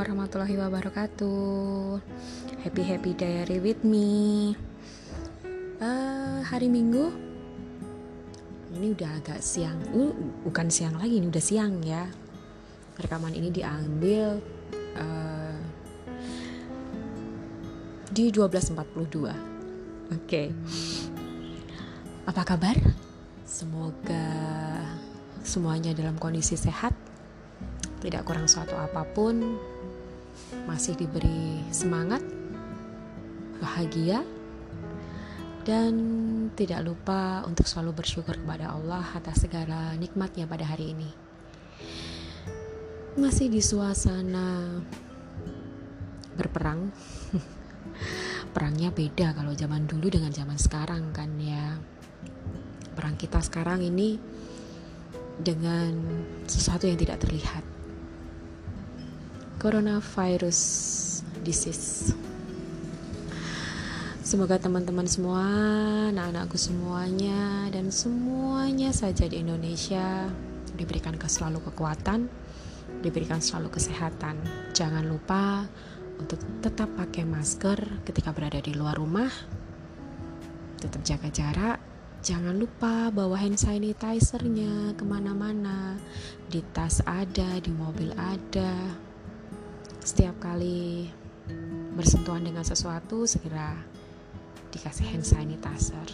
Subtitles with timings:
[0.00, 2.00] Warahmatullahi wabarakatuh.
[2.64, 4.56] Happy happy diary with me.
[5.76, 7.12] Uh, Hari Minggu
[8.72, 9.76] Ini udah agak siang.
[9.92, 10.16] Uh,
[10.48, 12.08] Bukan siang lagi, ini udah siang ya.
[12.96, 14.40] Rekaman ini diambil
[14.96, 15.60] uh,
[18.08, 19.36] Di 12.42 Oke.
[20.16, 20.48] Okay.
[22.24, 22.80] Apa kabar?
[23.44, 24.24] Semoga
[25.44, 26.96] semuanya dalam kondisi sehat.
[28.00, 29.60] Tidak kurang suatu apa pun,
[30.64, 32.22] masih diberi semangat,
[33.62, 34.24] bahagia,
[35.62, 35.94] dan
[36.56, 41.10] tidak lupa untuk selalu bersyukur kepada Allah atas segala nikmatnya pada hari ini.
[43.20, 44.80] Masih di suasana
[46.34, 46.88] berperang.
[48.54, 51.76] Perangnya beda kalau zaman dulu dengan zaman sekarang kan ya.
[52.96, 54.18] Perang kita sekarang ini
[55.40, 55.92] dengan
[56.44, 57.64] sesuatu yang tidak terlihat
[59.60, 60.60] coronavirus
[61.44, 62.16] disease.
[64.24, 65.44] Semoga teman-teman semua,
[66.08, 70.32] anak-anakku semuanya, dan semuanya saja di Indonesia
[70.80, 72.24] diberikan selalu kekuatan,
[73.04, 74.40] diberikan selalu kesehatan.
[74.72, 75.68] Jangan lupa
[76.16, 79.28] untuk tetap pakai masker ketika berada di luar rumah,
[80.80, 81.78] tetap jaga jarak,
[82.20, 85.96] Jangan lupa bawa hand sanitizer-nya ke mana-mana
[86.52, 88.76] Di tas ada, di mobil ada
[90.00, 91.12] setiap kali
[91.92, 93.76] bersentuhan dengan sesuatu segera
[94.72, 96.08] dikasih hand sanitizer.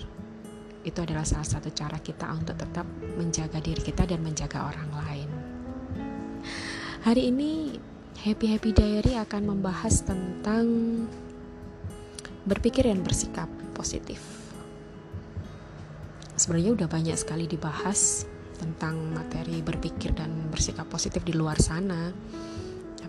[0.82, 2.86] Itu adalah salah satu cara kita untuk tetap
[3.18, 5.30] menjaga diri kita dan menjaga orang lain.
[7.06, 7.78] Hari ini
[8.22, 10.66] Happy Happy Diary akan membahas tentang
[12.46, 14.18] berpikir dan bersikap positif.
[16.34, 18.26] Sebenarnya udah banyak sekali dibahas
[18.58, 22.10] tentang materi berpikir dan bersikap positif di luar sana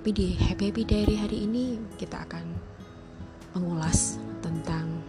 [0.07, 2.47] tapi di Happy Happy Diary hari ini kita akan
[3.59, 5.03] mengulas tentang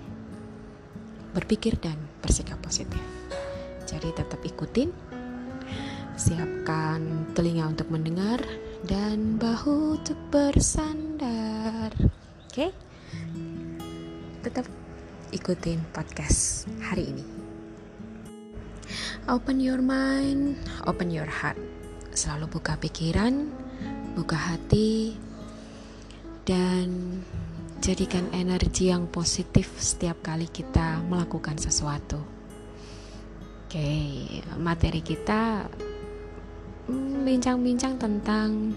[1.31, 2.99] berpikir dan bersikap positif.
[3.87, 4.91] Jadi tetap ikutin,
[6.19, 8.43] siapkan telinga untuk mendengar
[8.91, 11.95] dan bahu untuk bersandar.
[12.51, 12.51] Oke?
[12.51, 12.71] Okay?
[14.43, 14.67] Tetap
[15.31, 17.23] ikutin podcast hari ini.
[19.31, 20.59] Open your mind,
[20.91, 21.55] open your heart.
[22.19, 23.47] Selalu buka pikiran,
[24.19, 25.15] buka hati,
[26.43, 27.23] dan
[27.79, 32.19] jadikan energi yang positif setiap kali kita melakukan sesuatu.
[33.69, 33.87] Oke,
[34.59, 35.71] materi kita
[36.91, 38.75] mm, bincang-bincang tentang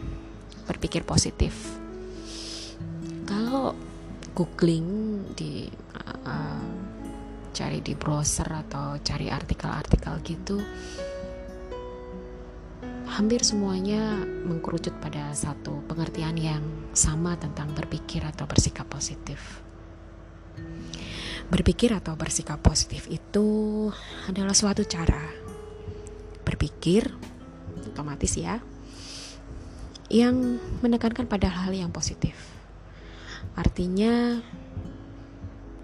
[0.69, 1.73] berpikir positif.
[3.25, 3.73] Kalau
[4.37, 4.87] googling
[5.33, 5.65] di
[6.27, 6.69] uh,
[7.49, 10.61] cari di browser atau cari artikel-artikel gitu,
[13.11, 16.63] hampir semuanya mengkerucut pada satu pengertian yang
[16.95, 19.59] sama tentang berpikir atau bersikap positif.
[21.51, 23.91] Berpikir atau bersikap positif itu
[24.31, 25.27] adalah suatu cara
[26.47, 27.11] berpikir
[27.91, 28.63] otomatis ya
[30.07, 32.35] yang menekankan pada hal yang positif.
[33.59, 34.39] Artinya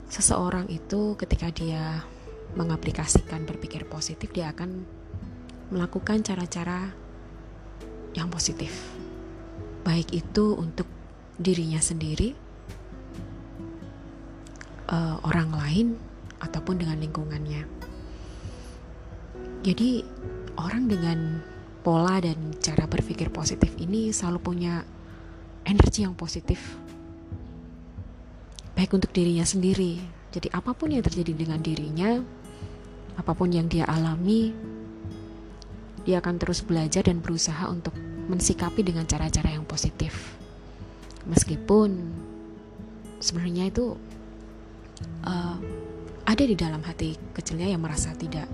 [0.07, 2.07] seseorang itu ketika dia
[2.55, 4.87] mengaplikasikan berpikir positif dia akan
[5.67, 7.06] melakukan cara-cara
[8.17, 8.73] yang positif,
[9.85, 10.89] baik itu untuk
[11.37, 12.33] dirinya sendiri,
[14.89, 15.87] uh, orang lain,
[16.41, 17.61] ataupun dengan lingkungannya.
[19.61, 20.01] Jadi,
[20.57, 21.41] orang dengan
[21.85, 24.81] pola dan cara berpikir positif ini selalu punya
[25.65, 26.59] energi yang positif,
[28.73, 30.01] baik untuk dirinya sendiri.
[30.33, 32.17] Jadi, apa pun yang terjadi dengan dirinya,
[33.17, 34.53] apa pun yang dia alami,
[36.05, 37.91] dia akan terus belajar dan berusaha untuk
[38.27, 40.35] mensikapi dengan cara-cara yang positif.
[41.27, 41.89] Meskipun
[43.19, 43.95] sebenarnya itu
[45.23, 45.57] uh,
[46.27, 48.47] ada di dalam hati kecilnya yang merasa tidak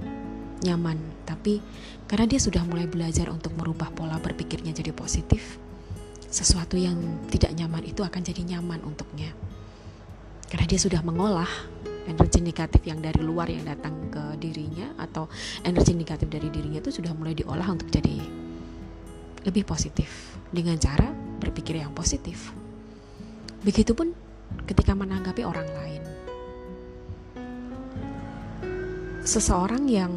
[0.63, 1.59] nyaman, tapi
[2.05, 5.57] karena dia sudah mulai belajar untuk merubah pola berpikirnya jadi positif,
[6.29, 6.95] sesuatu yang
[7.29, 9.33] tidak nyaman itu akan jadi nyaman untuknya.
[10.47, 11.49] Karena dia sudah mengolah
[12.05, 15.25] energi negatif yang dari luar yang datang ke dirinya atau
[15.63, 18.42] energi negatif dari dirinya itu sudah mulai diolah untuk jadi
[19.43, 22.51] lebih positif dengan cara berpikir yang positif.
[23.63, 24.11] Begitupun
[24.67, 26.03] ketika menanggapi orang lain.
[29.23, 30.11] Seseorang yang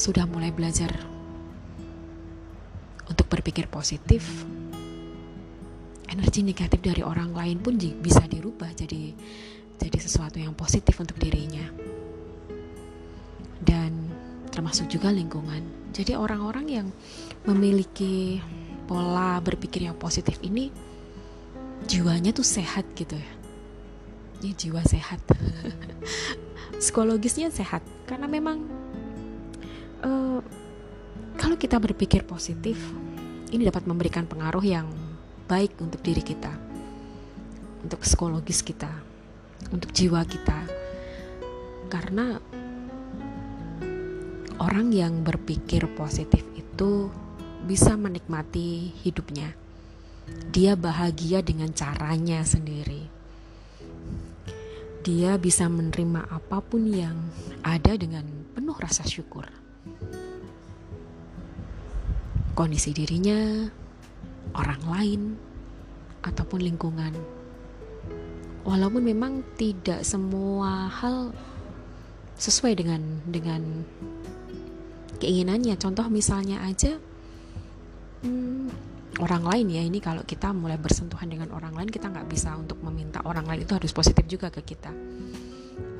[0.00, 0.90] sudah mulai belajar
[3.04, 4.24] untuk berpikir positif,
[6.08, 9.12] energi negatif dari orang lain pun bisa dirubah jadi
[9.76, 11.68] jadi sesuatu yang positif untuk dirinya.
[13.62, 14.08] Dan
[14.48, 15.92] termasuk juga lingkungan.
[15.92, 16.86] Jadi orang-orang yang
[17.46, 18.38] memiliki
[18.86, 20.70] pola berpikir yang positif ini
[21.86, 23.32] jiwanya tuh sehat gitu ya.
[24.42, 25.22] Ini jiwa sehat.
[26.82, 28.66] Psikologisnya sehat karena memang
[30.02, 30.42] uh,
[31.38, 32.78] kalau kita berpikir positif
[33.54, 34.88] ini dapat memberikan pengaruh yang
[35.46, 36.50] baik untuk diri kita,
[37.84, 38.90] untuk psikologis kita,
[39.70, 40.58] untuk jiwa kita.
[41.92, 42.40] Karena
[44.58, 47.12] orang yang berpikir positif itu
[47.62, 49.54] bisa menikmati hidupnya.
[50.50, 53.06] Dia bahagia dengan caranya sendiri.
[55.02, 57.14] Dia bisa menerima apa pun yang
[57.66, 58.22] ada dengan
[58.54, 59.46] penuh rasa syukur.
[62.54, 63.66] Kondisi dirinya,
[64.54, 65.22] orang lain,
[66.22, 67.14] ataupun lingkungan.
[68.62, 71.34] Walaupun memang tidak semua hal
[72.38, 73.82] sesuai dengan dengan
[75.18, 75.74] keinginannya.
[75.82, 77.02] Contoh misalnya aja
[78.22, 78.66] hmm,
[79.20, 79.82] orang lain ya.
[79.84, 83.66] Ini kalau kita mulai bersentuhan dengan orang lain kita nggak bisa untuk meminta orang lain
[83.66, 84.90] itu harus positif juga ke kita.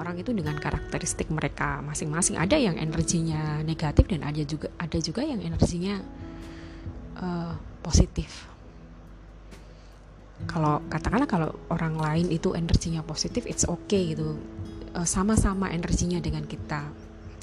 [0.00, 2.40] Orang itu dengan karakteristik mereka masing-masing.
[2.40, 6.00] Ada yang energinya negatif dan ada juga ada juga yang energinya
[7.20, 7.54] uh,
[7.84, 8.50] positif.
[10.50, 14.34] Kalau katakanlah kalau orang lain itu energinya positif it's okay gitu.
[14.92, 16.84] Eh, sama-sama energinya dengan kita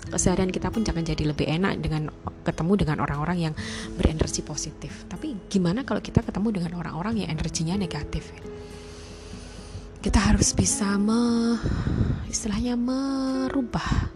[0.07, 2.07] keseharian kita pun jangan jadi lebih enak dengan
[2.47, 3.53] ketemu dengan orang-orang yang
[3.99, 5.03] berenergi positif.
[5.11, 8.31] Tapi gimana kalau kita ketemu dengan orang-orang yang energinya negatif?
[9.99, 11.59] Kita harus bisa me,
[12.31, 14.15] istilahnya merubah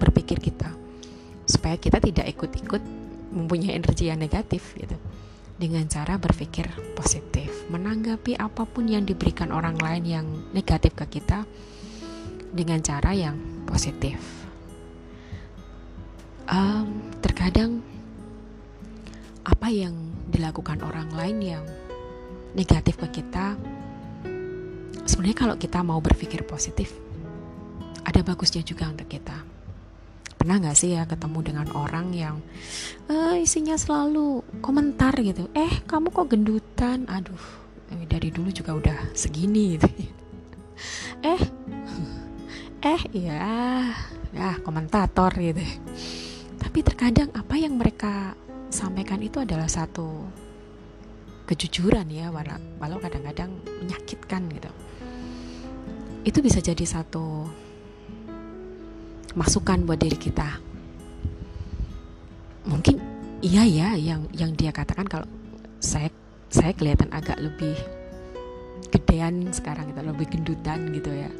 [0.00, 0.72] berpikir kita.
[1.44, 2.82] Supaya kita tidak ikut-ikut
[3.36, 4.96] mempunyai energi yang negatif gitu.
[5.56, 11.48] Dengan cara berpikir positif, menanggapi apa pun yang diberikan orang lain yang negatif ke kita
[12.52, 13.36] dengan cara yang
[13.68, 14.45] positif.
[16.46, 17.82] Um, terkadang
[19.42, 19.94] apa yang
[20.30, 21.64] dilakukan orang lain yang
[22.54, 23.58] negatif ke kita,
[25.06, 26.94] sebenarnya kalau kita mau berpikir positif,
[28.06, 29.42] ada bagusnya juga untuk kita.
[30.38, 32.38] Pernah nggak sih ya ketemu dengan orang yang
[33.10, 37.40] uh, isinya selalu komentar gitu eh kamu kok gendutan aduh
[38.06, 39.88] dari dulu juga udah segini gitu
[41.34, 41.42] eh
[42.94, 43.42] eh iya
[44.30, 45.85] ya komentator gitu
[46.76, 48.36] tapi terkadang apa yang mereka
[48.68, 50.28] sampaikan itu adalah satu
[51.48, 53.48] kejujuran ya walau kadang-kadang
[53.80, 54.68] menyakitkan gitu.
[56.20, 57.48] Itu bisa jadi satu
[59.32, 60.60] masukan buat diri kita.
[62.68, 63.00] Mungkin
[63.40, 65.24] iya ya yang yang dia katakan kalau
[65.80, 66.12] saya
[66.52, 67.72] saya kelihatan agak lebih
[68.92, 71.32] gedean sekarang gitu lebih gendutan gitu ya.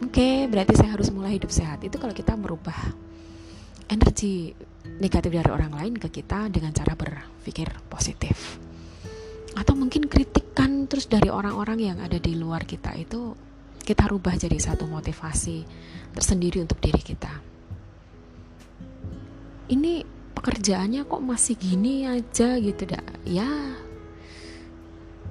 [0.00, 1.84] Oke berarti saya harus mulai hidup sehat.
[1.84, 3.09] Itu kalau kita merubah
[3.90, 4.54] energi
[5.02, 8.62] negatif dari orang lain ke kita dengan cara berpikir positif
[9.58, 13.34] atau mungkin kritikan terus dari orang-orang yang ada di luar kita itu
[13.82, 15.66] kita rubah jadi satu motivasi
[16.14, 17.32] tersendiri untuk diri kita.
[19.70, 23.02] Ini pekerjaannya kok masih gini aja gitu dah.
[23.26, 23.50] Ya.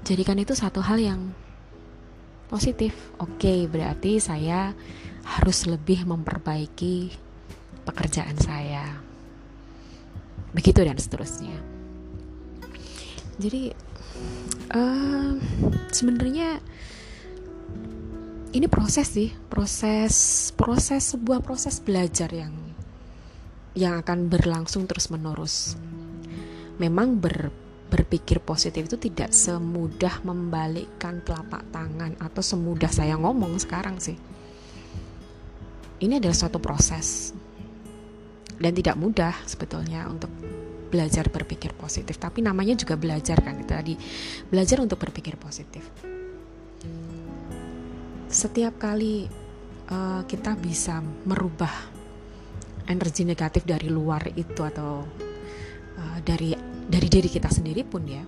[0.04, 1.32] Jadikan itu satu hal yang
[2.52, 2.96] positif.
[3.20, 4.76] Oke, berarti saya
[5.24, 7.29] harus lebih memperbaiki
[7.90, 8.86] pekerjaan saya.
[10.54, 11.58] Begitu dan seterusnya.
[13.42, 13.74] Jadi
[14.76, 15.34] uh,
[15.90, 16.62] sebenarnya
[18.50, 20.14] ini proses sih proses
[20.58, 22.54] proses sebuah proses belajar yang
[23.78, 25.78] yang akan berlangsung terus menerus
[26.82, 27.54] memang ber,
[27.94, 34.18] berpikir positif itu tidak semudah membalikkan telapak tangan atau semudah saya ngomong sekarang sih
[36.02, 37.38] ini adalah suatu proses
[38.60, 40.30] dan tidak mudah sebetulnya untuk
[40.92, 42.20] belajar berpikir positif.
[42.20, 43.94] Tapi namanya juga belajar kan itu tadi.
[44.52, 45.88] Belajar untuk berpikir positif.
[48.30, 49.26] Setiap kali
[49.90, 51.72] uh, kita bisa merubah
[52.90, 55.06] energi negatif dari luar itu atau
[55.98, 56.54] uh, dari
[56.90, 58.26] dari diri kita sendiri pun ya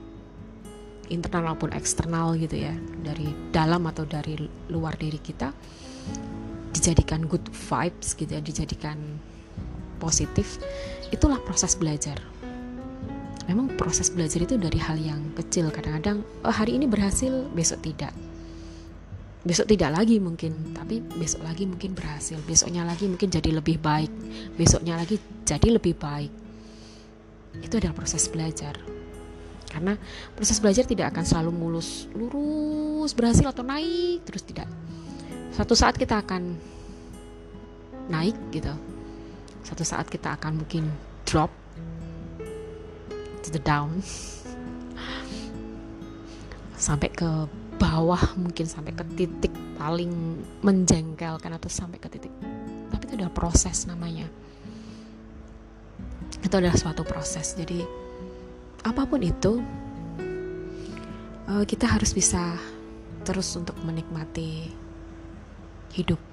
[1.11, 2.73] internal maupun eksternal gitu ya
[3.03, 4.37] dari dalam atau dari
[4.71, 5.51] luar diri kita
[6.71, 8.97] dijadikan good vibes gitu ya dijadikan
[10.01, 10.57] positif
[11.13, 12.17] itulah proses belajar.
[13.45, 15.69] Memang proses belajar itu dari hal yang kecil.
[15.69, 18.09] Kadang-kadang oh, hari ini berhasil besok tidak.
[19.41, 22.41] Besok tidak lagi mungkin tapi besok lagi mungkin berhasil.
[22.47, 24.09] Besoknya lagi mungkin jadi lebih baik.
[24.57, 26.31] Besoknya lagi jadi lebih baik.
[27.61, 28.79] Itu adalah proses belajar.
[29.71, 29.95] Karena
[30.35, 34.67] proses belajar tidak akan selalu mulus lurus berhasil atau naik terus tidak.
[35.51, 36.55] Suatu saat kita akan
[38.07, 38.90] naik gitu
[39.61, 40.89] Satu saat kita akan mungkin
[41.25, 41.53] drop
[43.41, 44.01] to the down.
[46.77, 47.29] Sampai ke
[47.77, 52.33] bawah mungkin sampai ke titik paling menjengkelkan atau sampai ke titik.
[52.89, 54.25] Tapi itu adalah proses namanya.
[56.41, 57.53] Itu adalah suatu proses.
[57.53, 57.81] Jadi
[58.81, 59.61] apa pun itu
[61.49, 62.57] eh, kita harus bisa
[63.21, 64.73] terus untuk menikmati
[65.93, 66.30] hidup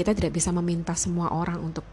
[0.00, 1.84] kita tidak bisa meminta semua orang untuk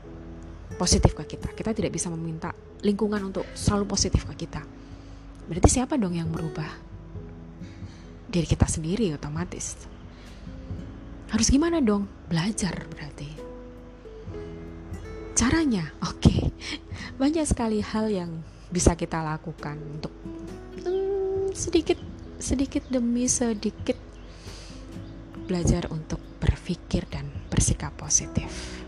[0.80, 1.52] positif ke kita.
[1.52, 4.64] Kita tidak bisa meminta lingkungan untuk selalu positif ke kita.
[5.52, 6.72] Berarti siapa dong yang merubah
[8.32, 9.76] diri kita sendiri otomatis?
[11.28, 12.08] Harus gimana dong?
[12.32, 13.28] Belajar berarti.
[15.36, 16.24] Caranya oke.
[16.24, 16.40] Okay.
[17.22, 18.40] banyak sekali hal yang
[18.72, 20.16] bisa kita lakukan untuk
[20.80, 22.00] hmm, sedikit
[22.40, 24.00] sedikit demi sedikit
[25.44, 26.27] belajar untuk
[26.68, 28.84] berpikir dan bersikap positif.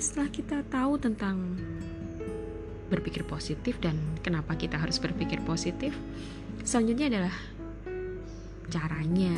[0.00, 1.60] setelah kita tahu tentang
[2.88, 5.96] berpikir positif dan kenapa kita harus berpikir positif,
[6.64, 7.36] selanjutnya adalah
[8.70, 9.36] caranya.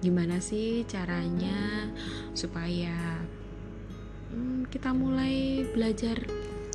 [0.00, 1.88] Gimana sih caranya
[2.36, 2.92] supaya
[4.32, 6.20] hmm, kita mulai belajar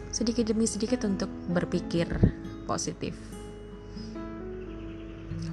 [0.09, 2.09] sedikit demi sedikit untuk berpikir
[2.65, 3.13] positif.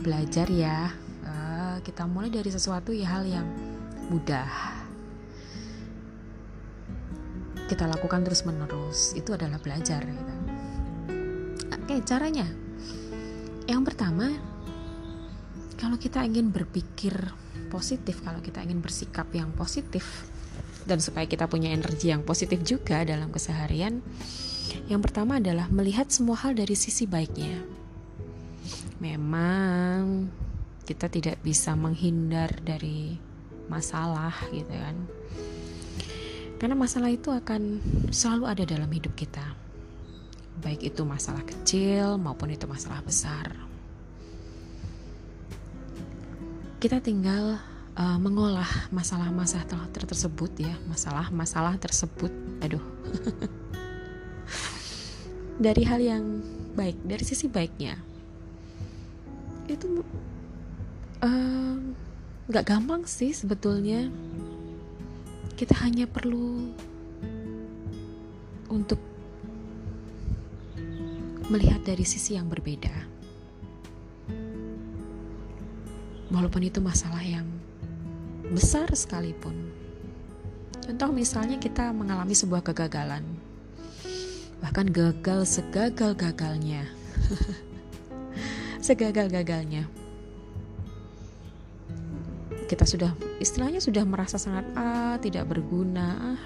[0.01, 0.89] Belajar ya,
[1.27, 3.49] uh, kita mulai dari sesuatu ya hal yang
[4.09, 4.77] mudah
[7.67, 10.35] kita lakukan terus menerus itu adalah belajar gitu.
[11.87, 12.51] Oke caranya.
[13.71, 14.35] Yang pertama
[15.79, 17.15] kalau kita ingin berpikir
[17.71, 20.27] positif kalau kita ingin bersikap yang positif
[20.83, 24.03] dan supaya kita punya energi yang positif juga dalam keseharian
[24.91, 27.63] yang pertama adalah melihat semua hal dari sisi baiknya.
[28.99, 30.27] Memang
[30.83, 33.15] kita tidak bisa menghindar dari
[33.71, 34.97] masalah gitu kan.
[36.59, 37.79] Karena masalah itu akan
[38.11, 39.66] selalu ada dalam hidup kita.
[40.61, 43.53] Baik itu masalah kecil maupun itu masalah besar.
[46.77, 47.59] Kita tinggal
[47.97, 52.31] uh, mengolah masalah-masalah tersebut ya, masalah-masalah tersebut.
[52.61, 52.85] Aduh.
[55.57, 56.25] dari hal yang
[56.77, 57.97] baik, dari sisi baiknya.
[59.67, 60.05] Itu
[62.47, 64.13] nggak uh, gampang sih sebetulnya
[65.57, 66.69] kita hanya perlu
[68.69, 69.01] untuk
[71.47, 72.93] melihat dari sisi yang berbeda.
[76.31, 77.47] Walaupun itu masalah yang
[78.51, 79.55] besar sekalipun.
[80.83, 83.23] Contoh misalnya kita mengalami sebuah kegagalan.
[84.63, 86.87] Bahkan gagal segagal-gagalnya.
[88.87, 89.87] Segagal-gagalnya
[92.67, 96.41] kita sudah istilahnya sudah merasa sangat ah tidak berguna ah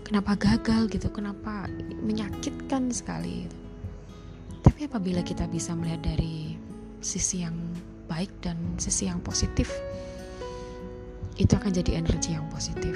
[0.00, 1.68] kenapa gagal gitu kenapa
[2.00, 3.63] menyakitkan sekali gitu.
[4.84, 6.60] Tapi apabila kita bisa melihat dari
[7.00, 7.56] sisi yang
[8.04, 9.72] baik dan sisi yang positif
[11.40, 12.92] itu akan jadi energi yang positif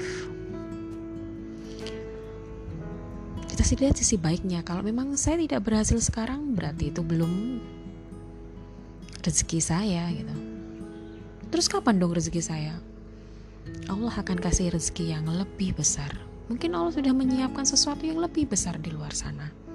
[3.49, 7.57] kita sih lihat sisi baiknya kalau memang saya tidak berhasil sekarang berarti itu belum
[9.25, 10.35] rezeki saya gitu
[11.49, 12.77] Terus kapan dong rezeki saya?
[13.89, 16.13] Allah akan kasih rezeki yang lebih besar.
[16.53, 19.68] Mungkin Allah sudah menyiapkan sesuatu yang lebih besar di luar sana.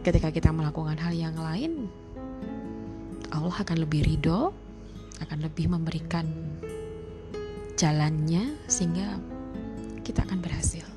[0.00, 1.84] Ketika kita melakukan hal yang lain,
[3.28, 4.48] Allah akan lebih ridho,
[5.20, 6.24] akan lebih memberikan
[7.76, 9.20] jalannya sehingga
[10.00, 10.88] kita akan berhasil.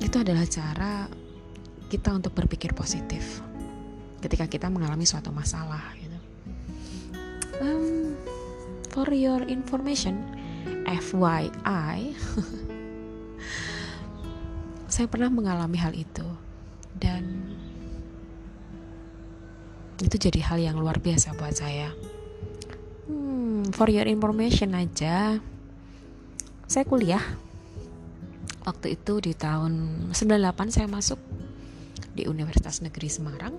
[0.00, 1.12] Itu adalah cara
[1.92, 3.44] kita untuk berpikir positif
[4.24, 6.18] ketika kita mengalami suatu masalah gitu.
[7.60, 8.16] Um,
[8.88, 10.24] for your information,
[10.88, 12.16] FYI,
[14.94, 16.22] saya pernah mengalami hal itu.
[16.94, 17.50] Dan
[19.98, 21.90] itu jadi hal yang luar biasa buat saya.
[23.10, 25.42] Hmm, for your information aja,
[26.70, 27.26] saya kuliah.
[28.62, 31.18] Waktu itu di tahun 98 saya masuk
[32.14, 33.52] di Universitas Negeri Semarang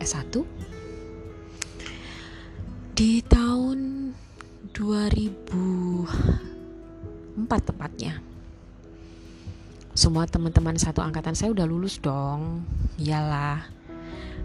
[0.00, 0.32] S1
[2.96, 4.10] di tahun
[4.74, 6.08] 2004
[7.46, 8.29] tepatnya
[10.00, 12.64] semua teman-teman satu angkatan saya udah lulus dong.
[12.96, 13.68] Iyalah.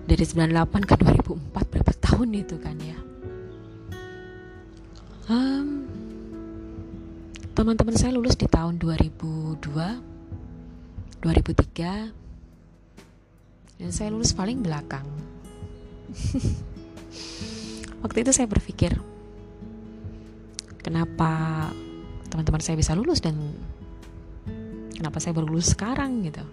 [0.03, 0.51] Dari 98
[0.83, 2.99] ke 2004 berapa tahun itu kan ya?
[5.31, 5.87] Um,
[7.55, 15.07] teman-teman saya lulus di tahun 2002 2003 dan saya lulus paling belakang.
[18.03, 18.91] Waktu itu saya berpikir
[20.83, 21.71] kenapa
[22.27, 23.39] teman-teman saya bisa lulus dan
[24.95, 26.43] kenapa saya baru lulus sekarang gitu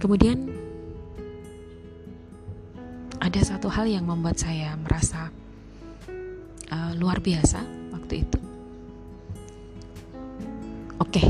[0.00, 0.48] kemudian
[3.20, 5.28] ada satu hal yang membuat saya merasa
[6.72, 7.60] uh, luar biasa
[7.92, 8.40] waktu itu.
[11.00, 11.28] Oke, okay,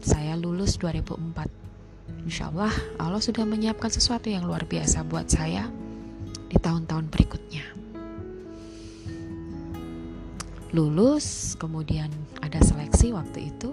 [0.00, 2.26] saya lulus 2004.
[2.26, 5.68] Insya Allah Allah sudah menyiapkan sesuatu yang luar biasa buat saya
[6.48, 7.64] di tahun-tahun berikutnya.
[10.74, 12.10] Lulus, kemudian
[12.42, 13.70] ada seleksi waktu itu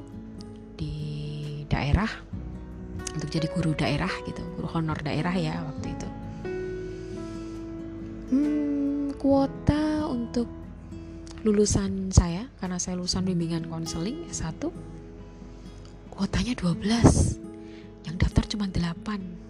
[0.78, 0.96] di
[1.70, 2.10] daerah
[3.14, 6.08] untuk jadi guru daerah gitu, guru honor daerah ya waktu itu.
[8.34, 10.50] Hmm, kuota untuk
[11.44, 14.64] lulusan saya karena saya lulusan bimbingan konseling S1
[16.08, 19.44] kuotanya 12 yang daftar cuma 8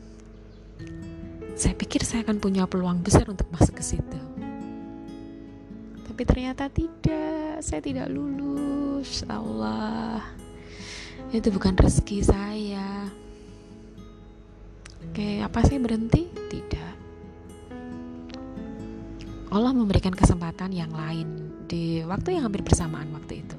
[1.54, 4.20] saya pikir saya akan punya peluang besar untuk masuk ke situ.
[6.02, 10.34] Tapi ternyata tidak saya tidak lulus Allah
[11.34, 13.10] itu bukan rezeki saya
[15.14, 16.26] Oke, apa saya berhenti?
[16.26, 16.94] Tidak.
[19.54, 23.54] Allah memberikan kesempatan yang lain di waktu yang hampir bersamaan waktu itu.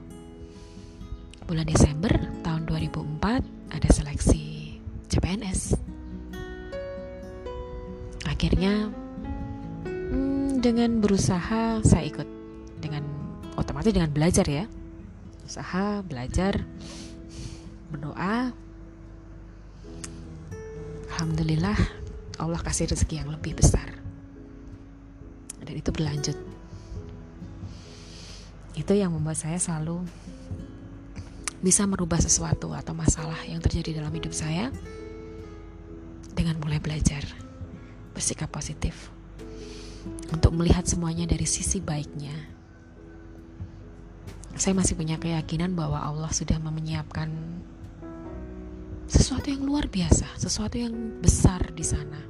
[1.47, 2.11] Bulan Desember
[2.43, 4.75] tahun 2004 ada seleksi
[5.07, 5.79] CPNS.
[8.27, 8.91] Akhirnya
[9.87, 12.27] hmm, dengan berusaha saya ikut
[12.83, 13.07] dengan
[13.55, 14.67] otomatis dengan belajar ya.
[15.47, 16.67] Usaha, belajar,
[17.95, 18.51] berdoa.
[21.15, 21.79] Alhamdulillah
[22.43, 23.87] Allah kasih rezeki yang lebih besar.
[25.63, 26.35] Dan itu berlanjut.
[28.75, 30.03] Itu yang membuat saya selalu
[31.63, 34.69] bisa merubah sesuatu atau masalah yang terjadi dalam hidup saya
[36.35, 37.23] dengan mulai belajar
[38.13, 39.09] bersikap positif.
[40.35, 42.35] Untuk melihat semuanya dari sisi baiknya.
[44.55, 47.33] Saya masih punya keyakinan bahwa Allah sudah menyiapkan
[49.05, 52.21] sesuatu yang luar biasa, sesuatu yang besar di sana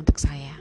[0.00, 0.56] untuk saya.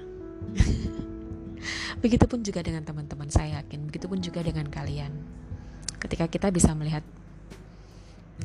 [2.04, 5.12] Begitupun juga dengan teman-teman saya yakin, begitupun juga dengan kalian.
[6.00, 7.04] Ketika kita bisa melihat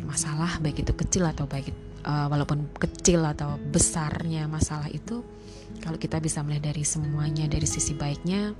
[0.02, 1.70] masalah baik itu kecil atau baik
[2.02, 5.22] uh, walaupun kecil atau besarnya masalah itu,
[5.78, 8.58] kalau kita bisa melihat dari semuanya dari sisi baiknya,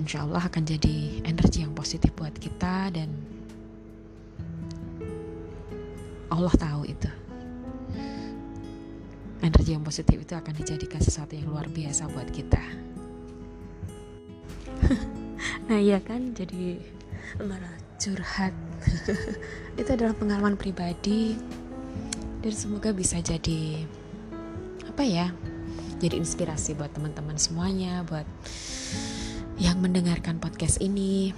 [0.00, 3.33] insya Allah akan jadi energi yang positif buat kita dan
[6.30, 7.10] Allah tahu itu.
[9.44, 12.64] Energi yang positif itu akan dijadikan sesuatu yang luar biasa buat kita.
[15.68, 16.32] nah iya kan?
[16.32, 16.80] Jadi
[17.44, 18.56] malah curhat.
[19.80, 21.36] Itu adalah pengalaman pribadi.
[22.40, 23.84] Dan semoga bisa jadi
[24.84, 25.32] apa ya
[25.98, 28.28] jadi inspirasi buat teman-teman semuanya buat
[29.56, 31.32] yang mendengarkan podcast ini.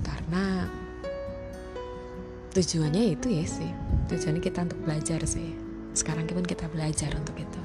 [0.00, 0.64] Karena
[2.54, 3.70] tujuannya itu ya sih
[4.10, 5.54] tujuannya kita untuk belajar sih
[5.94, 7.60] sekarang pun kita belajar untuk itu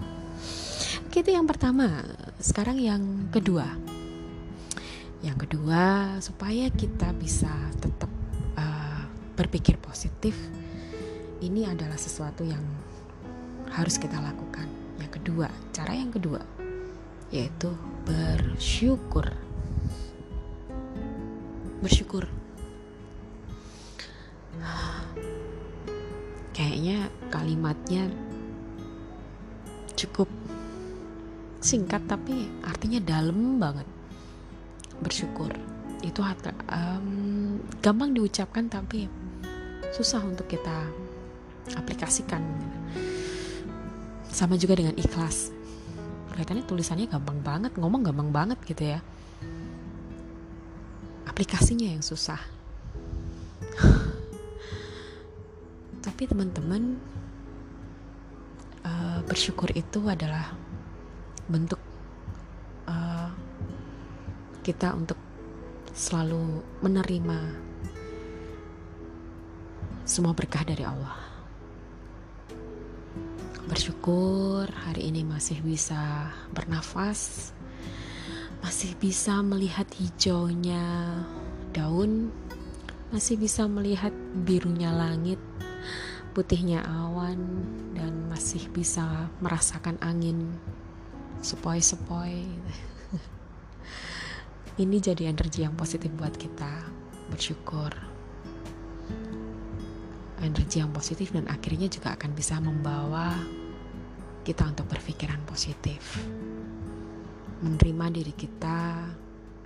[1.07, 2.03] Oke, itu yang pertama
[2.43, 3.71] sekarang yang kedua
[5.25, 7.49] yang kedua, supaya kita bisa
[7.81, 8.13] tetap
[8.61, 9.01] uh,
[9.33, 10.37] berpikir positif,
[11.41, 12.61] ini adalah sesuatu yang
[13.73, 14.69] harus kita lakukan.
[15.01, 16.45] Yang kedua, cara yang kedua
[17.33, 17.73] yaitu
[18.05, 19.33] bersyukur.
[21.81, 22.29] Bersyukur.
[26.75, 28.03] Kayaknya kalimatnya
[29.95, 30.27] cukup
[31.63, 33.87] singkat tapi artinya dalam banget.
[34.99, 35.55] Bersyukur.
[36.03, 39.07] Itu um, gampang diucapkan tapi
[39.95, 40.91] susah untuk kita
[41.79, 42.43] aplikasikan.
[44.27, 45.55] Sama juga dengan ikhlas.
[46.35, 48.99] Kelihatannya tulisannya gampang banget ngomong gampang banget gitu ya.
[51.23, 52.43] Aplikasinya yang susah
[56.05, 57.01] tapi teman-teman
[58.85, 60.53] uh, bersyukur itu adalah
[61.49, 61.81] bentuk
[64.65, 65.21] kita untuk
[65.93, 67.37] selalu menerima
[70.01, 71.13] semua berkah dari Allah.
[73.69, 77.53] Bersyukur hari ini masih bisa bernafas,
[78.65, 81.13] masih bisa melihat hijaunya
[81.69, 82.33] daun,
[83.13, 84.13] masih bisa melihat
[84.49, 85.34] birunya langit,
[86.35, 87.39] putihnya awan,
[87.95, 90.51] dan masih bisa merasakan angin
[91.39, 92.43] sepoi-sepoi.
[94.83, 96.91] Ini jadi energi yang positif buat kita.
[97.31, 97.95] Bersyukur.
[100.43, 103.39] Energi yang positif dan akhirnya juga akan bisa membawa
[104.43, 106.19] kita untuk berpikiran positif.
[107.63, 109.07] Menerima diri kita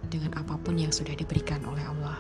[0.06, 2.20] dengan apa pun yang sudah diberikan oleh Allah.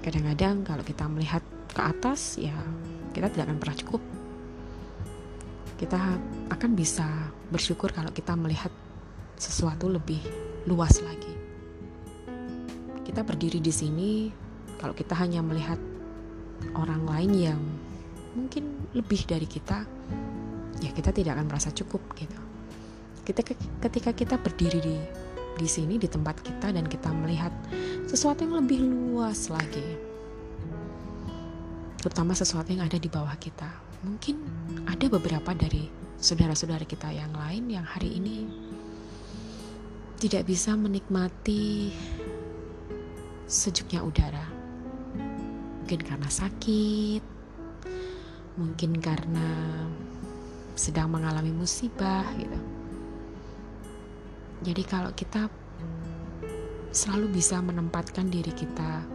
[0.00, 2.54] Kadang-kadang kalau kita melihat ke atas ya
[3.16, 4.02] kita tidak akan pernah cukup
[5.82, 5.98] kita
[6.46, 7.02] akan bisa
[7.50, 8.70] bersyukur kalau kita melihat
[9.34, 10.22] sesuatu lebih
[10.70, 11.34] luas lagi.
[13.02, 14.30] Kita berdiri di sini,
[14.78, 15.82] kalau kita hanya melihat
[16.78, 17.60] orang lain yang
[18.38, 19.82] mungkin lebih dari kita,
[20.78, 22.38] ya kita tidak akan merasa cukup gitu.
[23.26, 23.42] Kita
[23.82, 24.96] ketika kita berdiri di
[25.52, 27.50] di sini di tempat kita dan kita melihat
[28.06, 29.98] sesuatu yang lebih luas lagi,
[32.02, 33.70] terutama sesuatu yang ada di bawah kita.
[34.02, 34.42] Mungkin
[34.90, 35.86] ada beberapa dari
[36.18, 38.50] saudara-saudara kita yang lain yang hari ini
[40.18, 41.94] tidak bisa menikmati
[43.46, 44.46] sejuknya udara.
[45.82, 47.22] Mungkin karena sakit,
[48.58, 49.46] mungkin karena
[50.74, 52.58] sedang mengalami musibah gitu.
[54.62, 55.46] Jadi kalau kita
[56.90, 59.11] selalu bisa menempatkan diri kita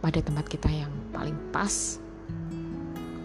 [0.00, 2.00] pada tempat kita yang paling pas.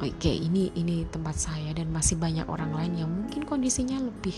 [0.04, 4.36] Oke, ini ini tempat saya dan masih banyak orang lain yang mungkin kondisinya lebih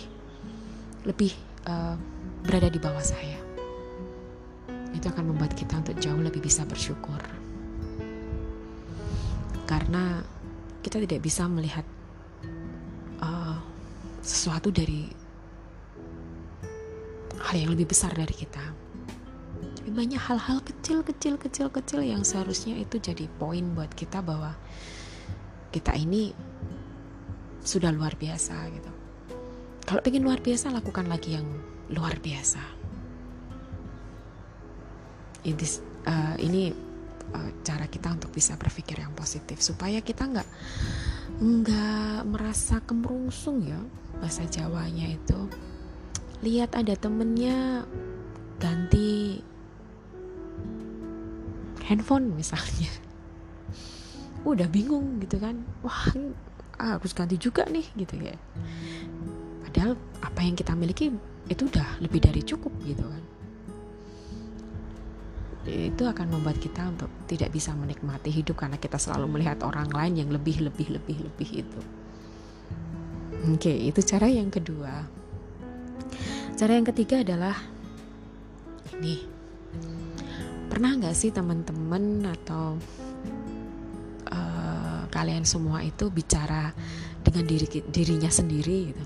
[1.03, 1.33] lebih
[1.65, 1.97] uh,
[2.45, 3.41] berada di bawah saya.
[4.93, 7.19] Itu akan membuat kita untuk jauh lebih bisa bersyukur.
[9.67, 10.21] Karena
[10.85, 11.83] kita tidak bisa melihat
[13.19, 13.59] uh,
[14.21, 15.09] sesuatu dari
[17.43, 18.86] hal yang lebih besar dari kita.
[19.87, 24.51] Banyak hal-hal kecil, kecil, kecil, kecil yang seharusnya itu jadi poin buat kita bahwa
[25.71, 26.35] kita ini
[27.63, 28.91] sudah luar biasa gitu.
[29.87, 31.47] Kalau pengen luar biasa, lakukan lagi yang
[31.91, 32.59] luar biasa.
[35.47, 35.55] Ini,
[36.03, 36.75] uh, ini
[37.31, 40.49] uh, cara kita untuk bisa berpikir yang positif supaya kita nggak
[41.37, 43.79] nggak merasa kemerungsung ya
[44.19, 45.47] bahasa Jawanya itu.
[46.43, 47.87] Lihat ada temennya
[48.59, 49.39] ganti
[51.87, 52.91] handphone misalnya.
[54.43, 55.63] Udah bingung gitu kan.
[55.81, 56.11] Wah
[56.77, 58.35] harus ganti juga nih gitu ya.
[59.65, 61.09] Padahal apa yang kita miliki
[61.47, 63.23] itu udah lebih dari cukup gitu kan.
[65.67, 70.13] Itu akan membuat kita untuk tidak bisa menikmati hidup karena kita selalu melihat orang lain
[70.15, 71.81] yang lebih lebih lebih lebih itu
[73.47, 75.07] oke itu cara yang kedua.
[76.57, 77.53] Cara yang ketiga adalah
[78.97, 79.21] ini
[80.77, 82.77] pernah nggak sih teman-teman atau
[84.29, 86.69] uh, kalian semua itu bicara
[87.25, 89.03] dengan diri dirinya sendiri gitu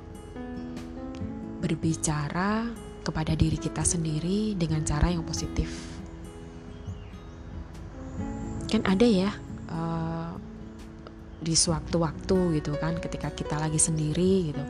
[1.63, 2.67] berbicara
[3.07, 5.71] kepada diri kita sendiri dengan cara yang positif.
[8.67, 9.31] Kan ada ya
[9.71, 10.35] uh,
[11.39, 14.63] di sewaktu-waktu gitu kan, ketika kita lagi sendiri gitu,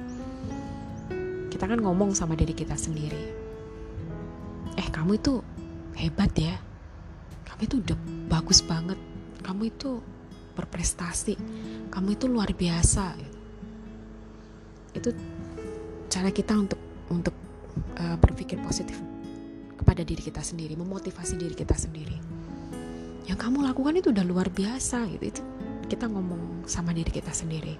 [1.49, 3.33] kita kan ngomong sama diri kita sendiri.
[4.77, 5.41] Eh kamu itu
[5.97, 6.61] hebat ya,
[7.61, 7.97] itu udah
[8.27, 8.97] bagus banget,
[9.45, 10.01] kamu itu
[10.57, 11.37] berprestasi,
[11.93, 13.15] kamu itu luar biasa.
[14.91, 15.15] Itu
[16.11, 17.35] cara kita untuk untuk
[18.01, 18.99] uh, berpikir positif
[19.77, 22.17] kepada diri kita sendiri, memotivasi diri kita sendiri.
[23.29, 25.23] Yang kamu lakukan itu udah luar biasa gitu.
[25.37, 25.41] Itu
[25.87, 27.77] kita ngomong sama diri kita sendiri.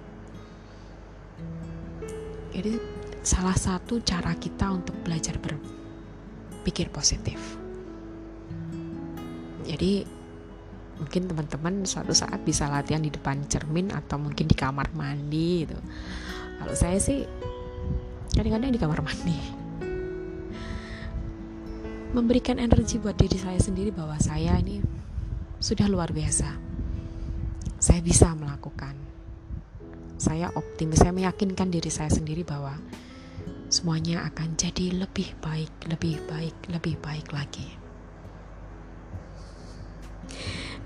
[2.52, 2.76] Jadi
[3.24, 7.61] salah satu cara kita untuk belajar berpikir positif.
[9.62, 10.22] Jadi
[11.02, 15.78] mungkin teman-teman suatu saat bisa latihan di depan cermin atau mungkin di kamar mandi gitu.
[16.62, 17.26] Kalau saya sih
[18.36, 19.38] kadang-kadang di kamar mandi.
[22.12, 24.84] Memberikan energi buat diri saya sendiri bahwa saya ini
[25.58, 26.54] sudah luar biasa.
[27.80, 28.94] Saya bisa melakukan.
[30.20, 32.78] Saya optimis saya meyakinkan diri saya sendiri bahwa
[33.72, 37.81] semuanya akan jadi lebih baik lebih baik lebih baik lagi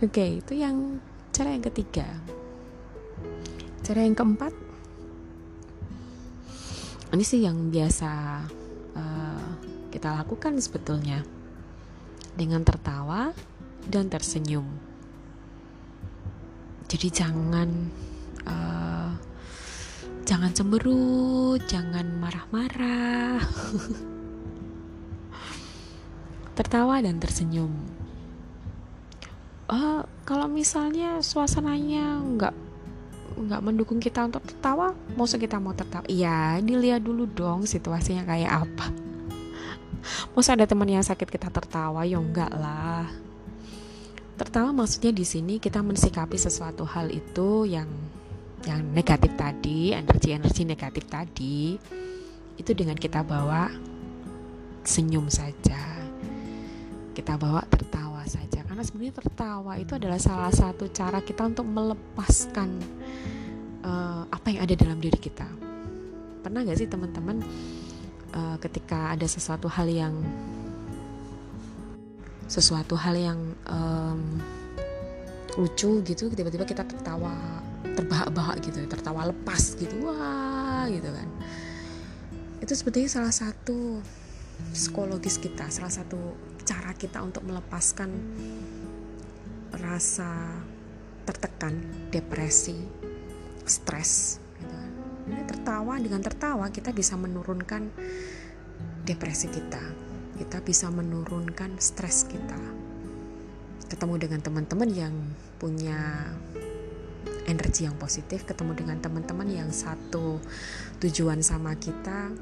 [0.02, 1.00] oke itu yang
[1.32, 2.08] cara yang ketiga.
[3.86, 4.52] Cara yang keempat
[7.16, 8.44] ini sih yang biasa
[8.92, 9.48] uh,
[9.88, 11.24] kita lakukan sebetulnya.
[12.36, 13.32] Dengan tertawa
[13.88, 14.68] dan tersenyum.
[16.84, 17.88] Jadi jangan
[18.44, 19.16] uh,
[20.28, 23.40] jangan cemberut jangan marah-marah.
[26.60, 27.95] Tertawa dan tersenyum
[29.70, 32.54] uh, kalau misalnya suasananya nggak
[33.36, 36.06] nggak mendukung kita untuk tertawa maksud kita mau tertawa?
[36.08, 38.86] Iya dilihat dulu dong situasinya kayak apa.
[40.34, 42.06] Masa ada teman yang sakit kita tertawa?
[42.08, 43.04] Ya enggak lah.
[44.36, 47.88] Tertawa maksudnya di sini kita mensikapi sesuatu hal itu yang
[48.64, 51.76] yang negatif tadi energi-energi negatif tadi.
[52.56, 53.68] Itu dengan kita bawa
[54.80, 55.80] senyum saja.
[57.12, 62.76] Kita bawa tertawa saja karena sebenarnya tertawa itu adalah salah satu cara kita untuk melepaskan
[63.80, 65.48] uh, apa yang ada dalam diri kita.
[66.44, 67.40] Pernah gak sih teman-teman
[68.36, 70.12] uh, ketika ada sesuatu hal yang
[72.52, 74.44] sesuatu hal yang um,
[75.56, 77.32] lucu gitu tiba-tiba kita tertawa
[77.96, 81.28] terbahak-bahak gitu tertawa lepas gitu wah gitu kan.
[82.60, 84.04] Itu sebetulnya salah satu
[84.76, 86.36] psikologis kita salah satu
[86.66, 88.10] cara kita untuk melepaskan
[89.78, 90.60] rasa
[91.22, 91.78] tertekan
[92.10, 92.76] depresi
[93.62, 94.90] stres gitu kan.
[95.46, 97.90] Tertawa dengan tertawa kita bisa menurunkan
[99.06, 102.60] depresi kita kita bisa menurunkan stres kita.
[103.88, 105.14] Ketemu dengan teman-teman yang
[105.56, 106.28] punya
[107.48, 110.42] energi yang positif, ketemu dengan teman-teman yang satu
[111.00, 112.34] tujuan sama kita,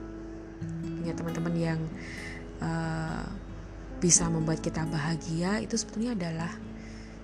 [0.82, 1.80] punya teman-teman yang
[2.64, 3.28] uh,
[4.04, 6.52] bisa membuat kita bahagia, itu sebetulnya adalah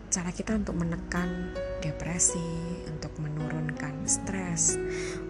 [0.09, 1.53] cara kita untuk menekan
[1.85, 2.41] depresi,
[2.89, 4.81] untuk menurunkan stres,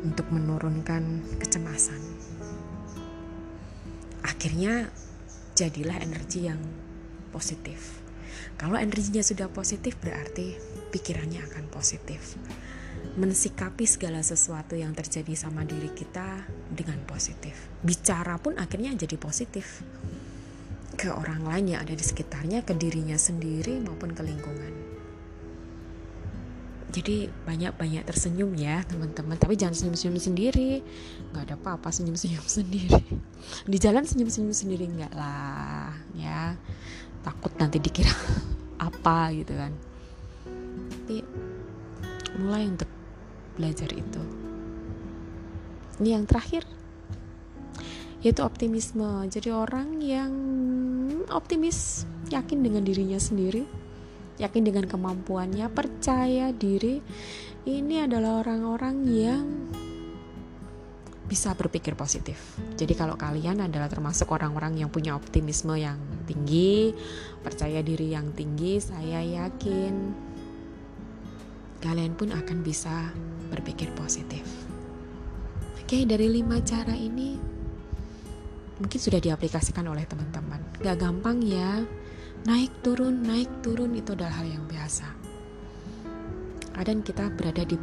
[0.06, 1.98] untuk menurunkan kecemasan.
[4.22, 4.94] Akhirnya
[5.58, 6.62] jadilah energi yang
[7.34, 7.98] positif.
[8.54, 10.54] Kalau energinya sudah positif berarti
[10.94, 12.38] pikirannya akan positif.
[13.18, 17.74] Mensikapi segala sesuatu yang terjadi sama diri kita dengan positif.
[17.82, 19.82] Bicara pun akhirnya jadi positif
[21.00, 24.72] ke orang lain yang ada di sekitarnya, ke dirinya sendiri maupun ke lingkungan.
[26.92, 29.40] Jadi banyak-banyak tersenyum ya teman-teman.
[29.40, 30.84] Tapi jangan senyum-senyum sendiri.
[31.32, 33.00] Nggak ada apa-apa senyum-senyum sendiri.
[33.64, 36.52] Di jalan senyum-senyum sendiri nggak lah ya.
[37.24, 38.12] Takut nanti dikira
[38.92, 39.72] apa gitu kan.
[41.00, 41.16] Tapi
[42.44, 42.90] mulai untuk
[43.56, 44.22] belajar itu.
[46.02, 46.68] Ini yang terakhir
[48.20, 49.24] yaitu optimisme.
[49.32, 50.32] Jadi orang yang
[51.32, 53.80] optimis yakin dengan dirinya sendiri
[54.40, 56.98] yakin dengan kemampuannya, percaya diri.
[57.68, 59.44] Ini adalah orang-orang yang
[61.28, 62.58] bisa berpikir positif.
[62.74, 66.90] Jadi kalau kalian adalah termasuk orang-orang yang punya optimisme yang tinggi,
[67.44, 69.94] percaya diri yang tinggi, saya yakin
[71.80, 73.14] kalian pun akan bisa
[73.52, 74.42] berpikir positif.
[75.78, 77.38] Oke, dari lima cara ini
[78.80, 80.64] mungkin sudah diaplikasikan oleh teman-teman.
[80.80, 81.84] Gak gampang ya,
[82.48, 85.06] naik turun naik turun itu adalah hal yang biasa.
[86.72, 87.76] Kadang kita berada di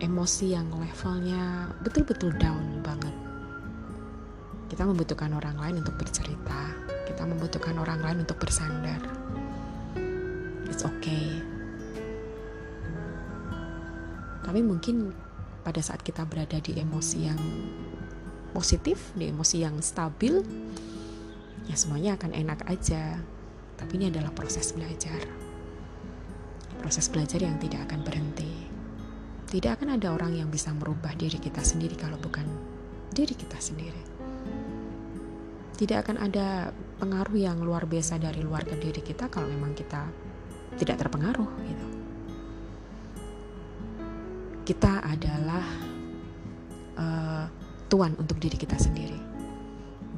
[0.00, 3.12] emosi yang levelnya betul-betul down banget.
[4.72, 6.72] Kita membutuhkan orang lain untuk bercerita.
[7.04, 9.00] Kita membutuhkan orang lain untuk bersandar.
[10.68, 11.40] It's okay.
[14.44, 15.12] Tapi mungkin
[15.60, 17.40] pada saat kita berada di emosi yang
[18.58, 20.42] positif di emosi yang stabil
[21.70, 23.22] ya semuanya akan enak aja
[23.78, 25.22] tapi ini adalah proses belajar.
[26.82, 28.50] Proses belajar yang tidak akan berhenti.
[29.48, 32.44] Tidak akan ada orang yang bisa merubah diri kita sendiri kalau bukan
[33.14, 34.02] diri kita sendiri.
[35.78, 40.10] Tidak akan ada pengaruh yang luar biasa dari luar ke diri kita kalau memang kita
[40.74, 41.86] tidak terpengaruh gitu.
[44.66, 45.64] Kita adalah
[46.98, 47.46] uh,
[47.88, 49.16] tuan untuk diri kita sendiri.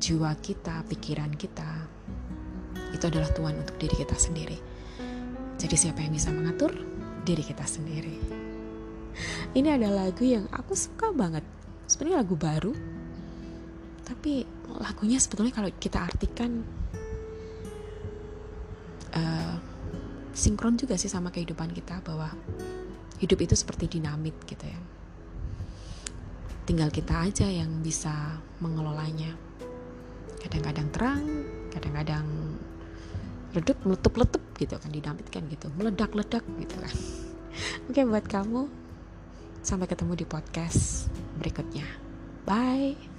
[0.00, 1.70] Jiwa kita, pikiran kita,
[2.90, 4.58] itu adalah Tuhan untuk diri kita sendiri.
[5.60, 6.72] Jadi siapa yang bisa mengatur?
[7.22, 8.16] Diri kita sendiri.
[9.54, 11.44] Ini ada lagu yang aku suka banget.
[11.86, 12.72] Sebenarnya lagu baru.
[14.06, 14.42] Tapi
[14.80, 16.64] lagunya sebetulnya kalau kita artikan
[19.14, 19.54] uh,
[20.34, 22.32] sinkron juga sih sama kehidupan kita bahwa
[23.20, 24.80] hidup itu seperti dinamit gitu ya.
[26.70, 29.34] Tinggal kita aja yang bisa mengelolanya.
[30.38, 31.26] Kadang-kadang terang,
[31.74, 32.22] kadang-kadang
[33.50, 36.94] redup meletup letup gitu kan dinamitkan gitu meledak ledak gitu kan.
[37.90, 38.70] Oke buat kamu
[39.66, 41.10] sampai ketemu di podcast
[41.42, 41.90] berikutnya.
[42.46, 43.09] Bye